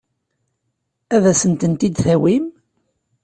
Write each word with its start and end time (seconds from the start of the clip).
Ad 1.15 1.23
asen-tent-id-tawim? 1.31 2.45